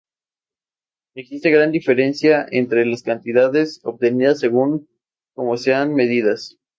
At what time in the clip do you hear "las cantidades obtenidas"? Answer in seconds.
2.87-4.39